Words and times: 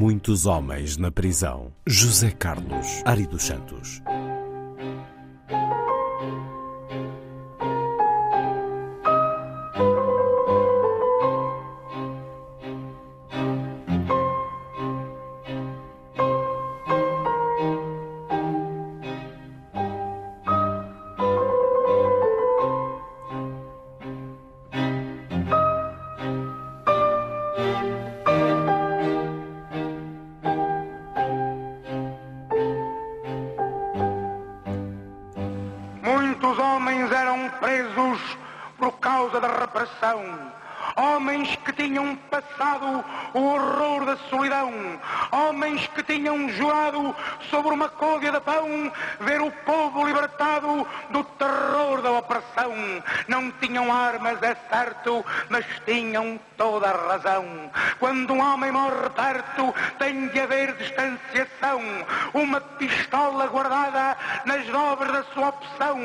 Muitos 0.00 0.46
homens 0.46 0.96
na 0.96 1.10
prisão. 1.10 1.70
José 1.86 2.30
Carlos 2.30 3.02
Ari 3.04 3.26
dos 3.26 3.42
Santos. 3.42 4.00
Presos 37.60 38.20
por 38.78 38.92
causa 38.98 39.40
da 39.40 39.48
repressão. 39.60 40.50
Homens 40.96 41.56
que 41.56 41.72
tinham 41.72 42.16
passado 42.30 43.04
o 43.34 43.38
horror 43.38 44.04
da 44.04 44.16
solidão. 44.28 44.72
Homens 45.30 45.86
que 45.88 46.02
tinham 46.02 46.48
jurado 46.48 47.14
sobre 47.50 47.72
uma 47.72 47.88
côdea 47.88 48.32
de 48.32 48.40
pão 48.40 48.90
ver 49.20 49.40
o 49.40 49.50
povo 49.50 50.06
libertado 50.06 50.86
do 51.10 51.22
terror 51.22 52.02
da 52.02 52.12
opressão. 52.12 52.74
Não 53.28 53.50
tinham 53.52 53.92
armas, 53.92 54.42
é 54.42 54.56
certo, 54.68 55.24
mas 55.48 55.64
tinham 55.84 56.40
toda 56.56 56.88
a 56.88 57.08
razão. 57.08 57.70
Quando 57.98 58.32
um 58.32 58.40
homem 58.40 58.72
morre 58.72 59.10
perto, 59.14 59.74
tem 59.98 60.28
de 60.28 60.40
haver 60.40 60.74
distanciação. 60.76 61.80
Uma 62.34 62.60
pistola 62.60 63.46
guardada 63.46 64.16
nas 64.44 64.64
dobras 64.66 65.12
da 65.12 65.24
sua 65.32 65.48
opção. 65.48 65.98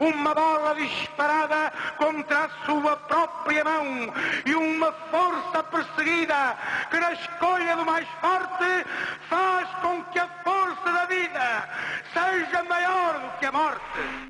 Uma 0.00 0.34
bola 0.34 0.74
disparada 0.74 1.72
contra 1.96 2.44
a 2.44 2.50
sua 2.66 2.96
própria 2.96 3.64
mão. 3.64 4.12
E 4.46 4.54
uma 4.54 4.92
força 5.10 5.62
perseguida 5.64 6.56
que 6.90 6.98
na 6.98 7.12
escolha 7.12 7.76
do 7.76 7.84
mais 7.84 8.06
forte 8.20 8.86
faz 9.28 9.68
com 9.82 10.02
que 10.04 10.18
a 10.18 10.28
força 10.44 10.92
da 10.92 11.06
vida 11.06 11.68
seja 12.12 12.62
maior 12.64 13.18
do 13.20 13.38
que 13.38 13.46
a 13.46 13.52
morte. 13.52 14.29